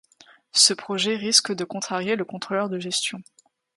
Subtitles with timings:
[0.55, 3.19] Ce projet risque de contrarier le contrôleur de gestion.